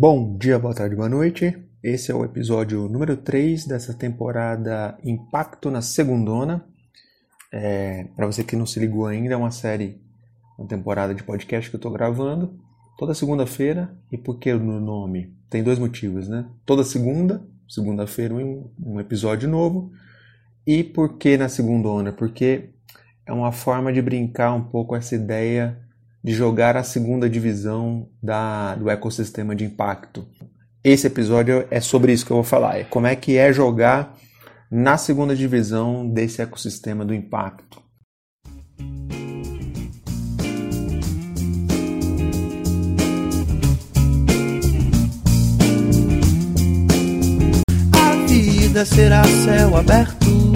Bom 0.00 0.38
dia, 0.38 0.60
boa 0.60 0.72
tarde, 0.72 0.94
boa 0.94 1.08
noite. 1.08 1.58
Esse 1.82 2.12
é 2.12 2.14
o 2.14 2.24
episódio 2.24 2.88
número 2.88 3.16
3 3.16 3.66
dessa 3.66 3.92
temporada 3.92 4.96
Impacto 5.02 5.72
na 5.72 5.82
Segundona. 5.82 6.64
É, 7.50 8.04
Para 8.14 8.26
você 8.26 8.44
que 8.44 8.54
não 8.54 8.64
se 8.64 8.78
ligou 8.78 9.06
ainda, 9.06 9.34
é 9.34 9.36
uma 9.36 9.50
série, 9.50 10.00
uma 10.56 10.68
temporada 10.68 11.12
de 11.12 11.24
podcast 11.24 11.68
que 11.68 11.74
eu 11.74 11.78
estou 11.78 11.90
gravando 11.90 12.56
toda 12.96 13.12
segunda-feira. 13.12 13.92
E 14.12 14.16
por 14.16 14.38
que 14.38 14.54
no 14.54 14.78
nome? 14.78 15.36
Tem 15.50 15.64
dois 15.64 15.80
motivos, 15.80 16.28
né? 16.28 16.46
Toda 16.64 16.84
segunda, 16.84 17.42
segunda-feira, 17.68 18.32
um, 18.36 18.70
um 18.80 19.00
episódio 19.00 19.48
novo. 19.48 19.90
E 20.64 20.84
por 20.84 21.18
que 21.18 21.36
na 21.36 21.48
segundona? 21.48 22.12
Porque 22.12 22.70
é 23.26 23.32
uma 23.32 23.50
forma 23.50 23.92
de 23.92 24.00
brincar 24.00 24.54
um 24.54 24.62
pouco 24.62 24.94
essa 24.94 25.16
ideia 25.16 25.76
de 26.28 26.34
jogar 26.34 26.76
a 26.76 26.82
segunda 26.82 27.26
divisão 27.26 28.06
da, 28.22 28.74
do 28.74 28.90
ecossistema 28.90 29.56
de 29.56 29.64
impacto. 29.64 30.26
Esse 30.84 31.06
episódio 31.06 31.66
é 31.70 31.80
sobre 31.80 32.12
isso 32.12 32.26
que 32.26 32.30
eu 32.30 32.36
vou 32.36 32.44
falar, 32.44 32.78
é 32.78 32.84
como 32.84 33.06
é 33.06 33.16
que 33.16 33.38
é 33.38 33.50
jogar 33.50 34.14
na 34.70 34.98
segunda 34.98 35.34
divisão 35.34 36.06
desse 36.06 36.42
ecossistema 36.42 37.02
do 37.02 37.14
impacto. 37.14 37.82
A 47.94 48.26
vida 48.26 48.84
será 48.84 49.24
céu 49.24 49.78
aberto. 49.78 50.47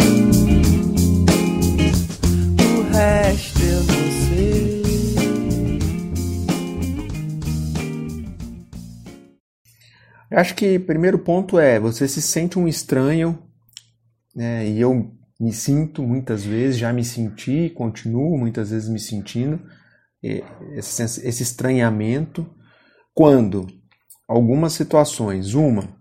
Eu 10.32 10.38
acho 10.38 10.54
que 10.54 10.76
o 10.76 10.86
primeiro 10.86 11.18
ponto 11.18 11.58
é 11.58 11.78
você 11.78 12.08
se 12.08 12.22
sente 12.22 12.58
um 12.58 12.66
estranho, 12.66 13.38
né? 14.34 14.66
E 14.66 14.80
eu 14.80 15.12
me 15.38 15.52
sinto 15.52 16.02
muitas 16.02 16.42
vezes, 16.42 16.78
já 16.78 16.90
me 16.90 17.04
senti, 17.04 17.68
continuo 17.68 18.38
muitas 18.38 18.70
vezes 18.70 18.88
me 18.88 18.98
sentindo 18.98 19.60
esse, 20.22 21.02
esse 21.02 21.42
estranhamento 21.42 22.50
quando 23.12 23.66
algumas 24.26 24.72
situações, 24.72 25.52
uma, 25.52 25.94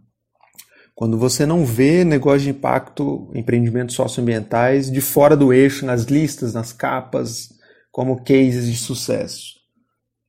quando 0.95 1.17
você 1.17 1.45
não 1.45 1.65
vê 1.65 2.05
negócio 2.05 2.39
de 2.39 2.51
impacto, 2.51 3.29
empreendimentos 3.35 3.95
socioambientais 3.95 4.89
de 4.89 5.01
fora 5.01 5.35
do 5.35 5.51
eixo, 5.51 5.85
nas 5.85 6.03
listas, 6.03 6.53
nas 6.53 6.71
capas, 6.71 7.49
como 7.91 8.23
cases 8.23 8.65
de 8.65 8.77
sucesso. 8.77 9.55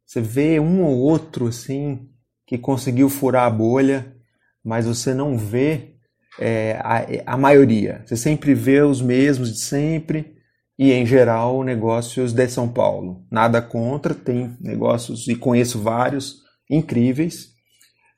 Você 0.05 0.21
vê 0.21 0.59
um 0.59 0.83
ou 0.83 0.99
outro 0.99 1.47
assim 1.47 2.12
que 2.53 2.59
conseguiu 2.59 3.09
furar 3.09 3.47
a 3.47 3.51
bolha, 3.51 4.15
mas 4.63 4.85
você 4.85 5.15
não 5.15 5.39
vê 5.39 5.95
é, 6.39 6.79
a, 6.83 7.33
a 7.33 7.37
maioria. 7.39 8.03
Você 8.05 8.15
sempre 8.15 8.53
vê 8.53 8.83
os 8.83 9.01
mesmos 9.01 9.55
de 9.55 9.61
sempre 9.61 10.35
e, 10.79 10.93
em 10.93 11.07
geral, 11.07 11.65
negócios 11.65 12.35
de 12.35 12.47
São 12.49 12.69
Paulo. 12.69 13.25
Nada 13.31 13.63
contra, 13.63 14.15
tem 14.15 14.55
negócios 14.61 15.27
e 15.29 15.35
conheço 15.35 15.81
vários 15.81 16.43
incríveis, 16.69 17.49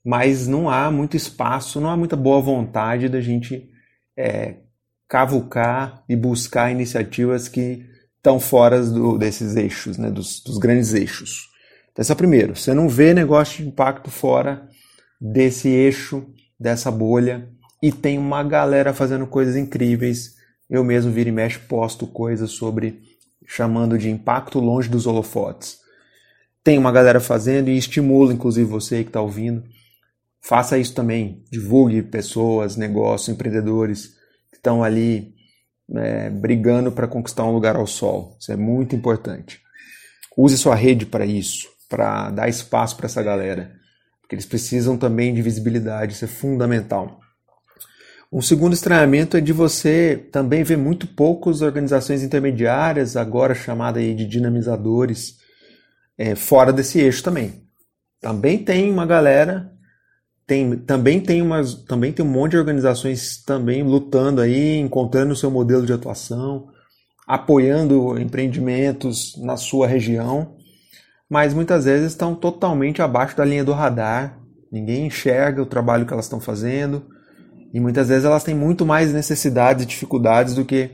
mas 0.04 0.48
não 0.48 0.68
há 0.68 0.90
muito 0.90 1.16
espaço, 1.16 1.80
não 1.80 1.88
há 1.88 1.96
muita 1.96 2.16
boa 2.16 2.40
vontade 2.40 3.08
da 3.08 3.20
gente 3.20 3.70
é, 4.18 4.56
cavucar 5.08 6.02
e 6.08 6.16
buscar 6.16 6.72
iniciativas 6.72 7.46
que 7.46 7.86
estão 8.16 8.40
fora 8.40 8.84
do, 8.84 9.16
desses 9.16 9.54
eixos, 9.54 9.96
né, 9.96 10.10
dos, 10.10 10.42
dos 10.42 10.58
grandes 10.58 10.92
eixos. 10.92 11.53
Então, 11.94 12.12
é 12.12 12.14
primeiro. 12.16 12.56
Você 12.56 12.74
não 12.74 12.88
vê 12.88 13.14
negócio 13.14 13.62
de 13.62 13.68
impacto 13.68 14.10
fora 14.10 14.68
desse 15.20 15.68
eixo, 15.68 16.26
dessa 16.58 16.90
bolha, 16.90 17.48
e 17.80 17.92
tem 17.92 18.18
uma 18.18 18.42
galera 18.42 18.92
fazendo 18.92 19.26
coisas 19.26 19.54
incríveis. 19.54 20.34
Eu 20.68 20.82
mesmo 20.82 21.12
vira 21.12 21.28
e 21.28 21.32
mexe 21.32 21.58
posto 21.60 22.06
coisas 22.06 22.50
sobre 22.50 23.00
chamando 23.46 23.96
de 23.96 24.10
impacto 24.10 24.58
longe 24.58 24.88
dos 24.88 25.06
holofotes. 25.06 25.78
Tem 26.64 26.78
uma 26.78 26.90
galera 26.90 27.20
fazendo 27.20 27.70
e 27.70 27.76
estimula, 27.76 28.32
inclusive 28.32 28.68
você 28.68 29.02
que 29.02 29.10
está 29.10 29.20
ouvindo. 29.20 29.62
Faça 30.40 30.78
isso 30.78 30.94
também. 30.94 31.44
Divulgue 31.50 32.02
pessoas, 32.02 32.76
negócios, 32.76 33.28
empreendedores 33.28 34.14
que 34.50 34.56
estão 34.56 34.82
ali 34.82 35.34
é, 35.94 36.28
brigando 36.30 36.90
para 36.90 37.06
conquistar 37.06 37.44
um 37.44 37.52
lugar 37.52 37.76
ao 37.76 37.86
sol. 37.86 38.36
Isso 38.40 38.50
é 38.50 38.56
muito 38.56 38.96
importante. 38.96 39.60
Use 40.36 40.58
sua 40.58 40.74
rede 40.74 41.06
para 41.06 41.24
isso 41.24 41.73
para 41.94 42.28
dar 42.30 42.48
espaço 42.48 42.96
para 42.96 43.06
essa 43.06 43.22
galera, 43.22 43.70
porque 44.20 44.34
eles 44.34 44.44
precisam 44.44 44.96
também 44.96 45.32
de 45.32 45.40
visibilidade, 45.40 46.12
isso 46.12 46.24
é 46.24 46.28
fundamental. 46.28 47.20
Um 48.32 48.42
segundo 48.42 48.72
estranhamento 48.72 49.36
é 49.36 49.40
de 49.40 49.52
você 49.52 50.28
também 50.32 50.64
ver 50.64 50.76
muito 50.76 51.06
poucas 51.06 51.62
organizações 51.62 52.24
intermediárias, 52.24 53.16
agora 53.16 53.54
chamadas 53.54 54.02
de 54.02 54.26
dinamizadores, 54.26 55.38
é, 56.18 56.34
fora 56.34 56.72
desse 56.72 56.98
eixo 56.98 57.22
também. 57.22 57.62
Também 58.20 58.58
tem 58.58 58.90
uma 58.90 59.06
galera, 59.06 59.70
tem, 60.48 60.76
também, 60.78 61.20
tem 61.20 61.40
umas, 61.40 61.74
também 61.84 62.12
tem 62.12 62.24
um 62.24 62.28
monte 62.28 62.52
de 62.52 62.58
organizações 62.58 63.40
também 63.44 63.84
lutando 63.84 64.40
aí, 64.40 64.78
encontrando 64.78 65.32
o 65.32 65.36
seu 65.36 65.50
modelo 65.50 65.86
de 65.86 65.92
atuação, 65.92 66.66
apoiando 67.24 68.18
empreendimentos 68.18 69.40
na 69.40 69.56
sua 69.56 69.86
região 69.86 70.56
mas 71.30 71.54
muitas 71.54 71.84
vezes 71.84 72.12
estão 72.12 72.34
totalmente 72.34 73.02
abaixo 73.02 73.36
da 73.36 73.44
linha 73.44 73.64
do 73.64 73.72
radar. 73.72 74.38
Ninguém 74.70 75.06
enxerga 75.06 75.62
o 75.62 75.66
trabalho 75.66 76.06
que 76.06 76.12
elas 76.12 76.26
estão 76.26 76.40
fazendo 76.40 77.06
e 77.72 77.80
muitas 77.80 78.08
vezes 78.08 78.24
elas 78.24 78.44
têm 78.44 78.54
muito 78.54 78.86
mais 78.86 79.12
necessidades 79.12 79.84
e 79.84 79.86
dificuldades 79.86 80.54
do 80.54 80.64
que 80.64 80.90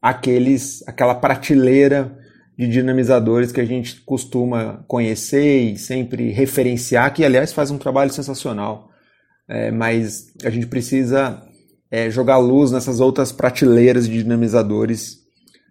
aqueles, 0.00 0.82
aquela 0.86 1.14
prateleira 1.14 2.16
de 2.56 2.68
dinamizadores 2.68 3.52
que 3.52 3.60
a 3.60 3.64
gente 3.64 4.00
costuma 4.02 4.84
conhecer 4.86 5.72
e 5.72 5.76
sempre 5.76 6.30
referenciar, 6.30 7.12
que 7.12 7.24
aliás 7.24 7.52
faz 7.52 7.70
um 7.70 7.78
trabalho 7.78 8.10
sensacional. 8.10 8.90
É, 9.46 9.70
mas 9.70 10.32
a 10.44 10.50
gente 10.50 10.66
precisa 10.66 11.42
é, 11.90 12.08
jogar 12.10 12.38
luz 12.38 12.70
nessas 12.70 13.00
outras 13.00 13.30
prateleiras 13.32 14.08
de 14.08 14.22
dinamizadores. 14.22 15.18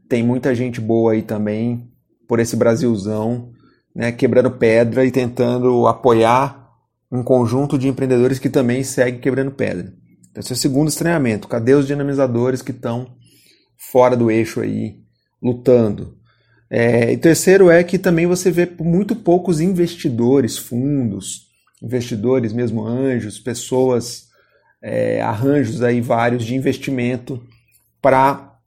Tem 0.08 0.22
muita 0.22 0.54
gente 0.54 0.80
boa 0.80 1.14
aí 1.14 1.22
também 1.22 1.90
por 2.28 2.40
esse 2.40 2.56
Brasilzão 2.56 3.52
né, 3.96 4.12
quebrando 4.12 4.52
pedra 4.52 5.06
e 5.06 5.12
tentando 5.12 5.88
apoiar 5.88 6.70
um 7.12 7.24
conjunto 7.24 7.78
de 7.78 7.88
empreendedores 7.88 8.40
que 8.40 8.50
também 8.50 8.84
segue 8.84 9.20
quebrando 9.20 9.52
pedra. 9.52 9.94
Então, 10.32 10.42
esse 10.42 10.52
é 10.52 10.56
o 10.56 10.58
segundo 10.58 10.90
estranhamento. 10.90 11.48
Cadê 11.48 11.76
os 11.76 11.86
dinamizadores 11.86 12.62
que 12.62 12.72
estão 12.72 13.16
fora 13.92 14.18
do 14.18 14.32
eixo 14.32 14.62
aí, 14.62 14.98
lutando? 15.42 16.18
É, 16.70 17.12
e 17.14 17.18
terceiro 17.18 17.70
é 17.70 17.84
que 17.84 18.00
também 18.00 18.26
você 18.26 18.50
vê 18.50 18.68
muito 18.80 19.16
poucos 19.16 19.62
investidores, 19.62 20.58
fundos, 20.58 21.50
investidores 21.84 22.52
mesmo 22.52 22.84
anjos, 22.84 23.38
pessoas, 23.38 24.30
é, 24.82 25.22
arranjos 25.22 25.84
aí 25.84 26.02
vários 26.02 26.44
de 26.44 26.56
investimento 26.56 27.46
para 28.02 28.58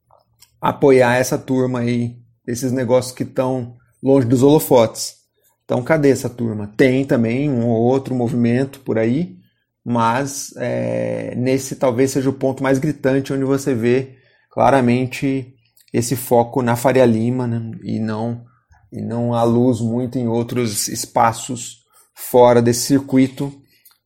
apoiar 0.61 1.17
essa 1.17 1.37
turma 1.37 1.79
aí, 1.79 2.15
esses 2.47 2.71
negócios 2.71 3.13
que 3.13 3.23
estão 3.23 3.75
longe 4.01 4.25
dos 4.25 4.41
holofotes. 4.41 5.16
Então, 5.67 5.83
cadê 5.83 6.11
essa 6.11 6.29
turma? 6.29 6.71
Tem 6.77 7.03
também 7.03 7.49
um 7.49 7.67
ou 7.67 7.81
outro 7.81 8.15
movimento 8.15 8.79
por 8.79 8.97
aí, 8.97 9.35
mas 9.83 10.53
é, 10.55 11.35
nesse 11.35 11.75
talvez 11.75 12.11
seja 12.11 12.29
o 12.29 12.33
ponto 12.33 12.63
mais 12.63 12.79
gritante 12.79 13.33
onde 13.33 13.43
você 13.43 13.75
vê 13.75 14.15
claramente 14.49 15.53
esse 15.93 16.15
foco 16.15 16.61
na 16.61 16.77
Faria 16.77 17.05
Lima 17.05 17.45
né? 17.47 17.71
e 17.83 17.99
não 17.99 18.45
e 18.89 19.01
não 19.01 19.33
a 19.33 19.43
luz 19.43 19.81
muito 19.81 20.17
em 20.17 20.29
outros 20.29 20.87
espaços 20.87 21.79
fora 22.15 22.61
desse 22.61 22.83
circuito. 22.83 23.51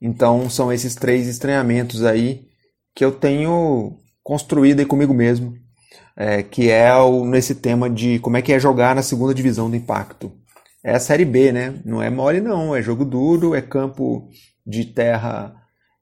Então 0.02 0.50
são 0.50 0.74
esses 0.74 0.96
três 0.96 1.28
estranhamentos 1.28 2.04
aí 2.04 2.48
que 2.96 3.06
eu 3.06 3.12
tenho 3.12 4.00
construído 4.24 4.80
aí 4.80 4.86
comigo 4.88 5.14
mesmo, 5.14 5.54
é, 6.18 6.42
que 6.42 6.72
é 6.72 6.92
o, 6.96 7.24
nesse 7.24 7.54
tema 7.54 7.88
de 7.88 8.18
como 8.18 8.38
é 8.38 8.42
que 8.42 8.52
é 8.52 8.60
jogar 8.60 8.96
na 8.96 9.04
segunda 9.04 9.36
divisão 9.36 9.70
do 9.70 9.76
impacto 9.76 10.41
é 10.84 10.94
a 10.94 11.00
Série 11.00 11.26
B, 11.26 11.52
né? 11.52 11.76
Não 11.86 12.02
é 12.02 12.10
mole, 12.10 12.42
não. 12.42 12.76
É 12.76 12.82
jogo 12.82 13.06
duro, 13.06 13.56
é 13.56 13.62
campo 13.62 14.30
de 14.66 14.86
terra, 14.86 15.56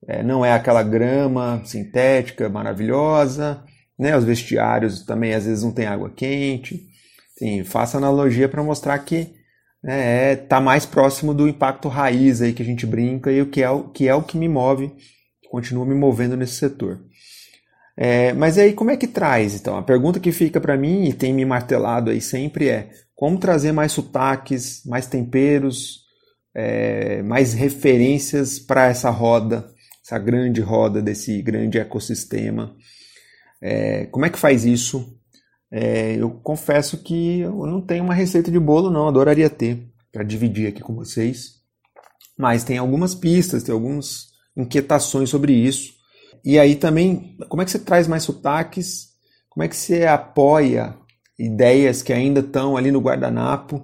é, 0.08 0.24
não 0.24 0.46
é 0.46 0.54
aquela 0.54 0.84
grama 0.84 1.62
sintética 1.66 2.50
maravilhosa, 2.50 3.64
né? 3.98 4.16
Os 4.18 4.24
vestiários 4.24 5.04
também 5.06 5.34
às 5.34 5.46
vezes 5.46 5.64
não 5.64 5.72
tem 5.72 5.86
água 5.86 6.10
quente. 6.10 6.88
Sim, 7.38 7.64
faça 7.64 7.98
analogia 7.98 8.50
para 8.50 8.64
mostrar 8.64 8.98
que 9.00 9.34
né, 9.84 10.31
é, 10.31 10.36
tá 10.36 10.60
mais 10.60 10.86
próximo 10.86 11.34
do 11.34 11.48
impacto 11.48 11.88
raiz 11.88 12.42
aí 12.42 12.54
que 12.54 12.62
a 12.62 12.66
gente 12.66 12.86
brinca 12.86 13.32
e 13.32 13.42
o 13.42 13.46
que 13.46 13.62
é 13.62 13.70
o 13.70 13.84
que, 13.90 14.08
é 14.08 14.16
o 14.16 14.24
que 14.24 14.38
me 14.38 14.48
move, 14.48 14.90
que 15.42 15.50
continua 15.50 15.86
me 15.86 15.96
movendo 15.96 16.36
nesse 16.36 16.56
setor. 16.56 17.00
É, 17.96 18.34
mas 18.34 18.58
aí 18.58 18.74
como 18.74 18.92
é 18.92 18.98
que 18.98 19.08
traz? 19.08 19.56
Então, 19.56 19.78
a 19.78 19.84
pergunta 19.84 20.20
que 20.20 20.32
fica 20.32 20.60
para 20.62 20.78
mim 20.78 21.06
e 21.06 21.14
tem 21.14 21.34
me 21.34 21.46
martelado 21.46 22.12
aí 22.12 22.22
sempre 22.22 22.70
é 22.70 22.90
como 23.19 23.38
trazer 23.38 23.74
mais 23.74 23.92
sotaques, 23.92 24.81
mais 24.86 25.06
temperos, 25.06 26.06
é, 26.56 27.21
mais 27.21 27.54
referências 27.54 28.60
para 28.60 28.86
essa 28.86 29.10
roda, 29.10 29.69
essa 30.01 30.18
grande 30.18 30.62
roda 30.62 31.01
desse 31.01 31.42
grande 31.42 31.77
ecossistema. 31.77 32.74
É, 33.62 34.06
como 34.06 34.25
é 34.25 34.30
que 34.30 34.39
faz 34.39 34.63
isso? 34.63 35.19
É, 35.69 36.16
eu 36.16 36.30
confesso 36.31 36.98
que 37.04 37.42
eu 37.42 37.66
não 37.66 37.81
tenho 37.81 38.06
uma 38.06 38.13
receita 38.13 38.50
de 38.50 38.57
bolo, 38.57 38.89
não, 38.89 39.10
adoraria 39.10 39.50
ter 39.50 39.86
para 40.13 40.24
dividir 40.24 40.69
aqui 40.69 40.80
com 40.81 40.95
vocês. 40.95 41.56
Mas 42.38 42.63
tem 42.63 42.77
algumas 42.77 43.13
pistas, 43.13 43.63
tem 43.63 43.74
algumas 43.74 44.30
inquietações 44.56 45.30
sobre 45.30 45.51
isso. 45.51 45.92
E 46.42 46.57
aí 46.57 46.74
também, 46.74 47.36
como 47.50 47.62
é 47.62 47.65
que 47.65 47.72
você 47.72 47.80
traz 47.80 48.07
mais 48.07 48.24
sotaques? 48.24 49.10
Como 49.50 49.62
é 49.62 49.68
que 49.68 49.75
você 49.75 50.06
apoia 50.06 50.95
ideias 51.39 52.01
que 52.01 52.12
ainda 52.12 52.41
estão 52.41 52.75
ali 52.75 52.91
no 52.91 53.00
guardanapo? 53.00 53.83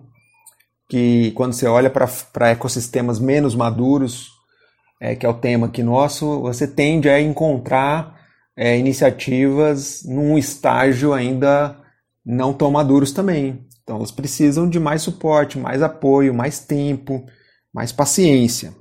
Que 0.89 1.31
quando 1.31 1.53
você 1.53 1.65
olha 1.65 1.89
para 1.89 2.51
ecossistemas 2.51 3.19
menos 3.19 3.55
maduros, 3.55 4.29
é, 4.99 5.15
que 5.15 5.25
é 5.25 5.29
o 5.29 5.33
tema 5.33 5.67
aqui 5.67 5.81
nosso, 5.81 6.41
você 6.41 6.67
tende 6.67 7.09
a 7.09 7.19
encontrar 7.19 8.19
é, 8.55 8.77
iniciativas 8.77 10.03
num 10.05 10.37
estágio 10.37 11.13
ainda 11.13 11.77
não 12.25 12.53
tão 12.53 12.71
maduros 12.71 13.11
também. 13.11 13.65
Então 13.83 13.97
elas 13.97 14.11
precisam 14.11 14.69
de 14.69 14.79
mais 14.79 15.01
suporte, 15.01 15.59
mais 15.59 15.81
apoio, 15.81 16.33
mais 16.33 16.59
tempo, 16.59 17.25
mais 17.73 17.91
paciência. 17.91 18.73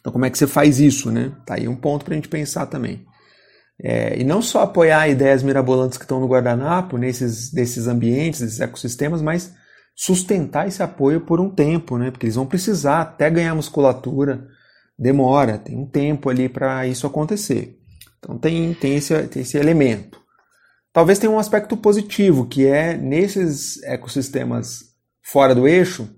Então 0.00 0.12
como 0.12 0.24
é 0.24 0.30
que 0.30 0.36
você 0.36 0.46
faz 0.46 0.78
isso, 0.78 1.10
né? 1.10 1.32
Tá 1.46 1.54
aí 1.54 1.66
um 1.66 1.76
ponto 1.76 2.04
para 2.04 2.12
a 2.12 2.16
gente 2.16 2.28
pensar 2.28 2.66
também. 2.66 3.06
É, 3.82 4.18
e 4.18 4.24
não 4.24 4.40
só 4.40 4.62
apoiar 4.62 5.08
ideias 5.08 5.42
mirabolantes 5.42 5.98
que 5.98 6.04
estão 6.04 6.20
no 6.20 6.28
guardanapo, 6.28 6.96
nesses 6.96 7.52
desses 7.52 7.86
ambientes, 7.86 8.40
desses 8.40 8.60
ecossistemas, 8.60 9.20
mas 9.20 9.52
sustentar 9.94 10.66
esse 10.66 10.82
apoio 10.82 11.20
por 11.20 11.40
um 11.40 11.50
tempo, 11.50 11.98
né? 11.98 12.10
Porque 12.10 12.26
eles 12.26 12.36
vão 12.36 12.46
precisar 12.46 13.00
até 13.00 13.28
ganhar 13.30 13.54
musculatura, 13.54 14.46
demora, 14.98 15.58
tem 15.58 15.76
um 15.76 15.86
tempo 15.86 16.30
ali 16.30 16.48
para 16.48 16.86
isso 16.86 17.06
acontecer. 17.06 17.78
Então 18.18 18.38
tem, 18.38 18.72
tem, 18.74 18.96
esse, 18.96 19.22
tem 19.28 19.42
esse 19.42 19.56
elemento. 19.56 20.20
Talvez 20.92 21.18
tenha 21.18 21.32
um 21.32 21.38
aspecto 21.38 21.76
positivo, 21.76 22.46
que 22.46 22.66
é 22.66 22.96
nesses 22.96 23.82
ecossistemas 23.82 24.94
fora 25.22 25.54
do 25.54 25.66
eixo, 25.66 26.08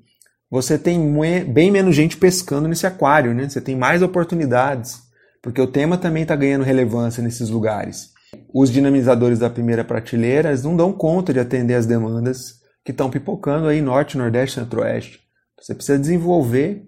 você 0.50 0.78
tem 0.78 1.00
bem 1.44 1.70
menos 1.70 1.96
gente 1.96 2.16
pescando 2.16 2.68
nesse 2.68 2.86
aquário, 2.86 3.34
né? 3.34 3.48
Você 3.48 3.60
tem 3.60 3.74
mais 3.74 4.02
oportunidades, 4.02 5.02
porque 5.46 5.60
o 5.60 5.66
tema 5.68 5.96
também 5.96 6.24
está 6.24 6.34
ganhando 6.34 6.64
relevância 6.64 7.22
nesses 7.22 7.48
lugares. 7.48 8.10
Os 8.52 8.68
dinamizadores 8.68 9.38
da 9.38 9.48
primeira 9.48 9.84
prateleira 9.84 10.52
não 10.56 10.76
dão 10.76 10.92
conta 10.92 11.32
de 11.32 11.38
atender 11.38 11.74
as 11.74 11.86
demandas 11.86 12.54
que 12.84 12.90
estão 12.90 13.08
pipocando 13.08 13.68
aí 13.68 13.80
norte, 13.80 14.18
nordeste, 14.18 14.58
centro-oeste. 14.58 15.20
Você 15.56 15.72
precisa 15.72 16.00
desenvolver 16.00 16.82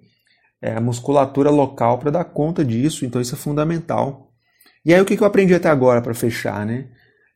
é, 0.61 0.73
a 0.73 0.81
musculatura 0.81 1.51
local 1.51 2.01
para 2.01 2.11
dar 2.11 2.25
conta 2.25 2.65
disso, 2.65 3.07
então 3.07 3.21
isso 3.23 3.37
é 3.37 3.39
fundamental. 3.39 4.33
E 4.85 4.93
aí 4.93 5.01
o 5.01 5.05
que 5.05 5.17
eu 5.17 5.25
aprendi 5.25 5.55
até 5.55 5.69
agora 5.69 6.03
para 6.03 6.13
fechar, 6.13 6.67
né? 6.67 6.89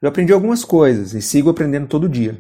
Eu 0.02 0.08
aprendi 0.08 0.32
algumas 0.32 0.64
coisas 0.64 1.14
e 1.14 1.22
sigo 1.22 1.50
aprendendo 1.50 1.86
todo 1.86 2.08
dia. 2.08 2.36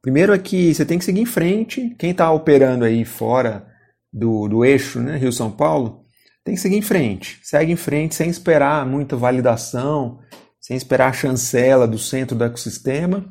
Primeiro 0.00 0.32
é 0.32 0.38
que 0.38 0.74
você 0.74 0.86
tem 0.86 0.98
que 0.98 1.04
seguir 1.04 1.20
em 1.20 1.26
frente. 1.26 1.94
Quem 1.98 2.12
está 2.12 2.32
operando 2.32 2.86
aí 2.86 3.04
fora 3.04 3.66
do, 4.10 4.48
do 4.48 4.64
eixo, 4.64 4.98
né, 4.98 5.18
Rio-São 5.18 5.50
Paulo, 5.50 6.03
tem 6.44 6.54
que 6.54 6.60
seguir 6.60 6.76
em 6.76 6.82
frente. 6.82 7.40
Segue 7.42 7.72
em 7.72 7.76
frente 7.76 8.14
sem 8.14 8.28
esperar 8.28 8.86
muita 8.86 9.16
validação, 9.16 10.20
sem 10.60 10.76
esperar 10.76 11.08
a 11.08 11.12
chancela 11.12 11.88
do 11.88 11.98
centro 11.98 12.36
do 12.36 12.44
ecossistema. 12.44 13.24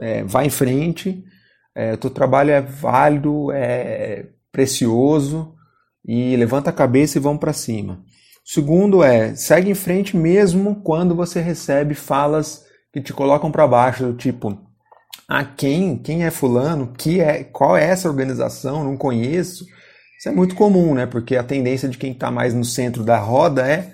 É, 0.00 0.24
vai 0.24 0.46
em 0.46 0.50
frente. 0.50 1.22
É, 1.74 1.92
o 1.92 1.98
teu 1.98 2.10
trabalho 2.10 2.50
é 2.50 2.60
válido, 2.60 3.52
é 3.52 4.28
precioso 4.50 5.54
e 6.04 6.34
levanta 6.36 6.70
a 6.70 6.72
cabeça 6.72 7.18
e 7.18 7.20
vamos 7.20 7.40
para 7.40 7.52
cima. 7.52 8.02
Segundo 8.44 9.02
é, 9.04 9.34
segue 9.36 9.70
em 9.70 9.74
frente 9.74 10.16
mesmo 10.16 10.76
quando 10.82 11.14
você 11.14 11.40
recebe 11.40 11.94
falas 11.94 12.64
que 12.92 13.00
te 13.00 13.12
colocam 13.12 13.50
para 13.50 13.66
baixo, 13.66 14.04
do 14.04 14.14
tipo, 14.14 14.58
ah, 15.28 15.44
quem, 15.44 15.96
quem 15.96 16.24
é 16.24 16.30
fulano, 16.30 16.92
que 16.98 17.20
é, 17.20 17.44
qual 17.44 17.76
é 17.76 17.84
essa 17.84 18.08
organização, 18.08 18.84
não 18.84 18.96
conheço. 18.96 19.64
Isso 20.22 20.28
é 20.28 20.32
muito 20.32 20.54
comum, 20.54 20.94
né? 20.94 21.04
Porque 21.04 21.34
a 21.34 21.42
tendência 21.42 21.88
de 21.88 21.98
quem 21.98 22.12
está 22.12 22.30
mais 22.30 22.54
no 22.54 22.64
centro 22.64 23.02
da 23.02 23.18
roda 23.18 23.66
é 23.66 23.92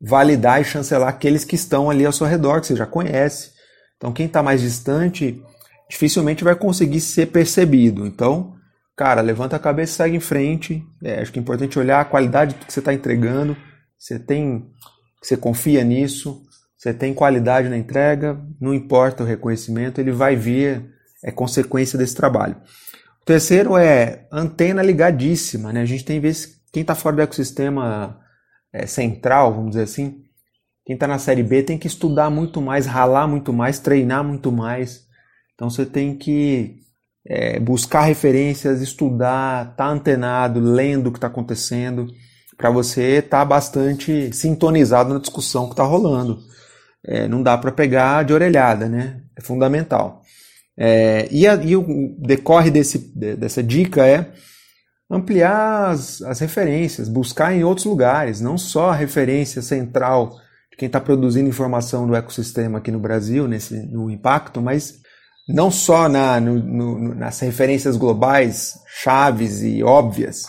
validar 0.00 0.62
e 0.62 0.64
chancelar 0.64 1.10
aqueles 1.10 1.44
que 1.44 1.56
estão 1.56 1.90
ali 1.90 2.06
ao 2.06 2.12
seu 2.12 2.26
redor, 2.26 2.62
que 2.62 2.68
você 2.68 2.74
já 2.74 2.86
conhece. 2.86 3.50
Então, 3.98 4.10
quem 4.10 4.24
está 4.24 4.42
mais 4.42 4.62
distante 4.62 5.42
dificilmente 5.86 6.42
vai 6.42 6.54
conseguir 6.54 7.02
ser 7.02 7.26
percebido. 7.26 8.06
Então, 8.06 8.54
cara, 8.96 9.20
levanta 9.20 9.56
a 9.56 9.58
cabeça 9.58 9.92
e 9.92 9.96
segue 9.96 10.16
em 10.16 10.20
frente. 10.20 10.82
É, 11.04 11.20
acho 11.20 11.30
que 11.30 11.38
é 11.38 11.42
importante 11.42 11.78
olhar 11.78 12.00
a 12.00 12.04
qualidade 12.06 12.54
do 12.54 12.64
que 12.64 12.72
você 12.72 12.78
está 12.78 12.94
entregando 12.94 13.54
você 13.98 14.18
tem, 14.18 14.70
você 15.20 15.36
confia 15.36 15.82
nisso, 15.82 16.40
você 16.76 16.94
tem 16.94 17.12
qualidade 17.12 17.68
na 17.68 17.76
entrega, 17.76 18.40
não 18.60 18.72
importa 18.72 19.24
o 19.24 19.26
reconhecimento, 19.26 20.00
ele 20.00 20.12
vai 20.12 20.36
vir, 20.36 20.88
é 21.24 21.32
consequência 21.32 21.98
desse 21.98 22.14
trabalho. 22.14 22.56
Terceiro 23.28 23.76
é 23.76 24.26
antena 24.32 24.82
ligadíssima, 24.82 25.70
né? 25.70 25.82
A 25.82 25.84
gente 25.84 26.02
tem 26.02 26.18
vezes 26.18 26.62
quem 26.72 26.80
está 26.80 26.94
fora 26.94 27.16
do 27.16 27.20
ecossistema 27.20 28.18
é, 28.72 28.86
central, 28.86 29.52
vamos 29.52 29.72
dizer 29.72 29.82
assim, 29.82 30.22
quem 30.82 30.94
está 30.94 31.06
na 31.06 31.18
série 31.18 31.42
B 31.42 31.62
tem 31.62 31.76
que 31.76 31.86
estudar 31.86 32.30
muito 32.30 32.62
mais, 32.62 32.86
ralar 32.86 33.28
muito 33.28 33.52
mais, 33.52 33.78
treinar 33.78 34.24
muito 34.24 34.50
mais. 34.50 35.02
Então 35.52 35.68
você 35.68 35.84
tem 35.84 36.16
que 36.16 36.76
é, 37.26 37.60
buscar 37.60 38.00
referências, 38.00 38.80
estudar, 38.80 39.72
estar 39.72 39.76
tá 39.76 39.90
antenado, 39.90 40.58
lendo 40.58 41.08
o 41.08 41.12
que 41.12 41.18
está 41.18 41.26
acontecendo 41.26 42.06
para 42.56 42.70
você 42.70 43.18
estar 43.18 43.40
tá 43.40 43.44
bastante 43.44 44.34
sintonizado 44.34 45.12
na 45.12 45.20
discussão 45.20 45.66
que 45.66 45.74
está 45.74 45.84
rolando. 45.84 46.38
É, 47.04 47.28
não 47.28 47.42
dá 47.42 47.58
para 47.58 47.72
pegar 47.72 48.24
de 48.24 48.32
orelhada, 48.32 48.88
né? 48.88 49.20
É 49.36 49.42
fundamental. 49.42 50.22
É, 50.80 51.26
e, 51.32 51.44
a, 51.44 51.56
e, 51.56 51.74
o 51.74 52.14
decorre 52.20 52.70
desse, 52.70 52.98
dessa 53.16 53.60
dica 53.60 54.06
é 54.06 54.30
ampliar 55.10 55.90
as, 55.90 56.22
as, 56.22 56.38
referências, 56.38 57.08
buscar 57.08 57.52
em 57.52 57.64
outros 57.64 57.84
lugares, 57.84 58.40
não 58.40 58.56
só 58.56 58.90
a 58.90 58.94
referência 58.94 59.60
central 59.60 60.36
de 60.70 60.76
quem 60.76 60.86
está 60.86 61.00
produzindo 61.00 61.48
informação 61.48 62.06
do 62.06 62.14
ecossistema 62.14 62.78
aqui 62.78 62.92
no 62.92 63.00
Brasil, 63.00 63.48
nesse, 63.48 63.74
no 63.86 64.08
impacto, 64.08 64.62
mas 64.62 65.00
não 65.48 65.68
só 65.68 66.08
na, 66.08 66.38
no, 66.38 66.54
no, 66.62 67.14
nas 67.14 67.40
referências 67.40 67.96
globais, 67.96 68.74
chaves 69.02 69.62
e 69.62 69.82
óbvias, 69.82 70.44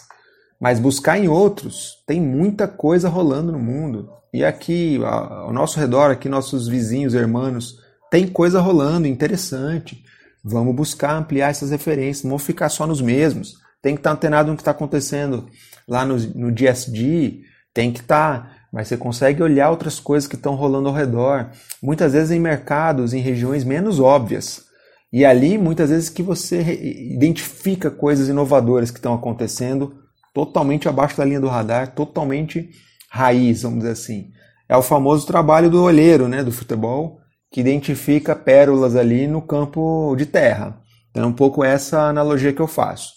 mas 0.61 0.77
buscar 0.77 1.17
em 1.17 1.27
outros. 1.27 2.03
Tem 2.05 2.21
muita 2.21 2.67
coisa 2.67 3.09
rolando 3.09 3.51
no 3.51 3.59
mundo. 3.59 4.09
E 4.31 4.45
aqui, 4.45 4.99
ao 5.03 5.51
nosso 5.51 5.79
redor, 5.79 6.11
aqui 6.11 6.29
nossos 6.29 6.67
vizinhos, 6.67 7.15
irmãos, 7.15 7.79
tem 8.11 8.27
coisa 8.27 8.59
rolando 8.59 9.07
interessante. 9.07 10.03
Vamos 10.43 10.75
buscar 10.75 11.15
ampliar 11.15 11.49
essas 11.49 11.71
referências, 11.71 12.23
não 12.23 12.31
vamos 12.31 12.45
ficar 12.45 12.69
só 12.69 12.87
nos 12.87 13.01
mesmos. 13.01 13.57
Tem 13.81 13.95
que 13.95 13.99
estar 13.99 14.11
antenado 14.11 14.49
no 14.49 14.55
que 14.55 14.61
está 14.61 14.71
acontecendo 14.71 15.47
lá 15.87 16.05
no, 16.05 16.17
no 16.17 16.51
DSD, 16.51 17.41
tem 17.73 17.91
que 17.91 18.01
estar, 18.01 18.67
mas 18.71 18.87
você 18.87 18.97
consegue 18.97 19.41
olhar 19.41 19.69
outras 19.69 19.99
coisas 19.99 20.27
que 20.27 20.35
estão 20.35 20.55
rolando 20.55 20.89
ao 20.89 20.95
redor. 20.95 21.49
Muitas 21.81 22.13
vezes 22.13 22.31
em 22.31 22.39
mercados, 22.39 23.13
em 23.13 23.19
regiões 23.19 23.63
menos 23.63 23.99
óbvias. 23.99 24.63
E 25.11 25.25
ali, 25.25 25.57
muitas 25.57 25.89
vezes 25.89 26.09
que 26.09 26.21
você 26.21 26.61
identifica 27.15 27.89
coisas 27.89 28.29
inovadoras 28.29 28.91
que 28.91 28.99
estão 28.99 29.13
acontecendo 29.13 29.95
totalmente 30.33 30.87
abaixo 30.87 31.17
da 31.17 31.25
linha 31.25 31.39
do 31.39 31.47
radar, 31.47 31.93
totalmente 31.95 32.69
raiz, 33.09 33.63
vamos 33.63 33.79
dizer 33.79 33.91
assim. 33.91 34.31
É 34.67 34.77
o 34.77 34.83
famoso 34.83 35.25
trabalho 35.25 35.69
do 35.69 35.81
olheiro, 35.83 36.27
né, 36.27 36.43
do 36.43 36.51
futebol, 36.51 37.19
que 37.51 37.59
identifica 37.59 38.35
pérolas 38.35 38.95
ali 38.95 39.27
no 39.27 39.41
campo 39.41 40.15
de 40.15 40.25
terra. 40.25 40.79
Então 41.09 41.23
é 41.23 41.27
um 41.27 41.33
pouco 41.33 41.63
essa 41.63 42.01
analogia 42.03 42.53
que 42.53 42.61
eu 42.61 42.67
faço. 42.67 43.13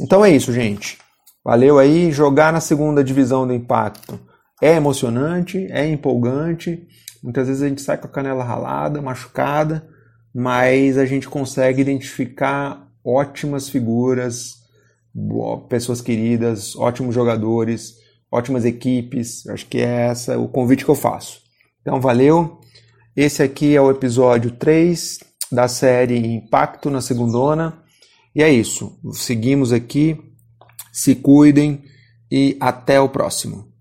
Então 0.00 0.24
é 0.24 0.30
isso, 0.30 0.52
gente. 0.52 0.98
Valeu 1.44 1.78
aí. 1.78 2.10
Jogar 2.10 2.52
na 2.52 2.60
segunda 2.60 3.02
divisão 3.02 3.46
do 3.46 3.54
impacto 3.54 4.18
é 4.60 4.74
emocionante, 4.74 5.66
é 5.70 5.86
empolgante. 5.86 6.86
Muitas 7.22 7.48
vezes 7.48 7.62
a 7.62 7.68
gente 7.68 7.82
sai 7.82 7.96
com 7.98 8.06
a 8.06 8.10
canela 8.10 8.44
ralada, 8.44 9.00
machucada, 9.00 9.88
mas 10.34 10.98
a 10.98 11.06
gente 11.06 11.28
consegue 11.28 11.80
identificar 11.80 12.86
ótimas 13.04 13.68
figuras, 13.68 14.56
pessoas 15.68 16.00
queridas, 16.00 16.76
ótimos 16.76 17.14
jogadores, 17.14 17.94
ótimas 18.30 18.64
equipes. 18.64 19.46
Acho 19.48 19.66
que 19.66 19.78
é 19.78 20.06
essa 20.08 20.38
o 20.38 20.48
convite 20.48 20.84
que 20.84 20.90
eu 20.90 20.94
faço. 20.94 21.40
Então, 21.80 22.00
valeu. 22.00 22.60
Esse 23.20 23.42
aqui 23.42 23.74
é 23.74 23.80
o 23.80 23.90
episódio 23.90 24.52
3 24.52 25.18
da 25.50 25.66
série 25.66 26.24
Impacto 26.24 26.88
na 26.88 27.00
Segundona. 27.00 27.82
E 28.32 28.44
é 28.44 28.48
isso. 28.48 28.96
Seguimos 29.12 29.72
aqui. 29.72 30.16
Se 30.92 31.16
cuidem 31.16 31.82
e 32.30 32.56
até 32.60 33.00
o 33.00 33.08
próximo. 33.08 33.72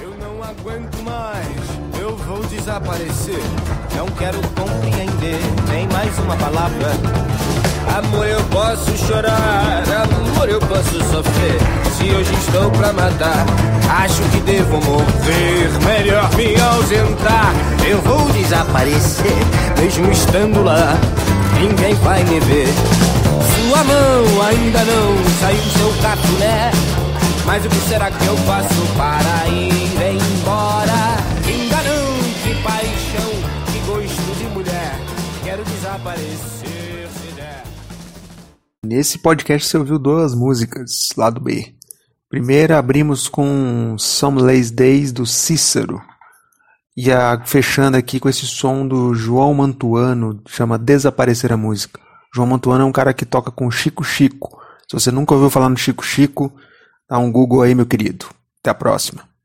Eu 0.00 0.16
não 0.18 0.40
aguento 0.40 1.02
mais. 1.02 1.98
Eu 2.00 2.16
vou 2.16 2.46
desaparecer. 2.46 3.42
Não 3.96 4.06
quero 4.16 4.38
compreender 4.50 5.40
nem 5.68 5.88
mais 5.88 6.16
uma 6.20 6.36
palavra. 6.36 7.55
Amor, 7.94 8.26
eu 8.26 8.42
posso 8.44 8.96
chorar, 9.06 9.82
amor, 10.02 10.48
eu 10.48 10.60
posso 10.60 10.98
sofrer. 11.10 11.58
Se 11.96 12.04
hoje 12.10 12.32
estou 12.34 12.70
pra 12.72 12.92
matar, 12.92 13.46
acho 14.02 14.22
que 14.30 14.40
devo 14.40 14.80
morrer. 14.84 15.70
Melhor 15.84 16.30
me 16.34 16.60
ausentar, 16.60 17.52
eu 17.88 18.00
vou 18.02 18.28
desaparecer. 18.32 19.32
Mesmo 19.80 20.10
estando 20.10 20.62
lá, 20.62 20.94
ninguém 21.60 21.94
vai 21.96 22.22
me 22.24 22.40
ver. 22.40 22.68
Sua 23.68 23.84
mão 23.84 24.42
ainda 24.46 24.78
não 24.84 25.40
saiu 25.40 25.62
seu 25.62 25.94
cafuné. 26.02 26.70
Mas 27.46 27.64
o 27.64 27.68
que 27.68 27.88
será 27.88 28.10
que 28.10 28.26
eu 28.26 28.36
faço 28.38 28.86
para 28.96 29.48
ir 29.48 30.16
embora? 30.16 31.16
Enganante 31.48 32.62
paixão, 32.62 33.32
que 33.72 33.78
gosto 33.86 34.38
de 34.38 34.44
mulher. 34.46 35.00
Quero 35.44 35.64
desaparecer. 35.64 36.55
Nesse 38.86 39.18
podcast 39.18 39.66
você 39.66 39.76
ouviu 39.78 39.98
duas 39.98 40.32
músicas, 40.32 41.08
lado 41.16 41.40
B. 41.40 41.74
Primeira 42.30 42.78
abrimos 42.78 43.26
com 43.26 43.96
Some 43.98 44.40
Lazy 44.40 44.72
Days 44.72 45.10
do 45.10 45.26
Cícero. 45.26 46.00
E 46.96 47.10
a, 47.10 47.42
fechando 47.44 47.96
aqui 47.96 48.20
com 48.20 48.28
esse 48.28 48.46
som 48.46 48.86
do 48.86 49.12
João 49.12 49.52
Mantuano, 49.54 50.40
chama 50.46 50.78
Desaparecer 50.78 51.52
a 51.52 51.56
Música. 51.56 52.00
João 52.32 52.46
Mantuano 52.46 52.84
é 52.84 52.86
um 52.86 52.92
cara 52.92 53.12
que 53.12 53.26
toca 53.26 53.50
com 53.50 53.68
Chico 53.72 54.04
Chico. 54.04 54.56
Se 54.88 54.94
você 54.96 55.10
nunca 55.10 55.34
ouviu 55.34 55.50
falar 55.50 55.68
no 55.68 55.76
Chico 55.76 56.06
Chico, 56.06 56.52
dá 57.10 57.18
um 57.18 57.32
Google 57.32 57.62
aí, 57.62 57.74
meu 57.74 57.86
querido. 57.86 58.26
Até 58.60 58.70
a 58.70 58.74
próxima. 58.74 59.35